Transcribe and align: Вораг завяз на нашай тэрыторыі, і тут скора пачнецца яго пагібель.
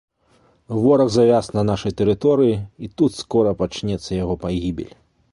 Вораг 0.83 1.09
завяз 1.15 1.49
на 1.57 1.63
нашай 1.67 1.93
тэрыторыі, 1.99 2.55
і 2.87 2.89
тут 3.01 3.17
скора 3.19 3.51
пачнецца 3.61 4.09
яго 4.23 4.39
пагібель. 4.47 4.93